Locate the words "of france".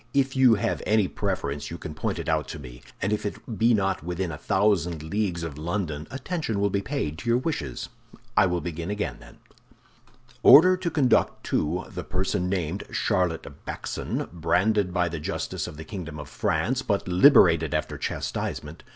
16.17-16.81